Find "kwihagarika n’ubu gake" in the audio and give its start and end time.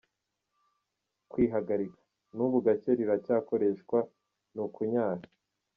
1.31-2.91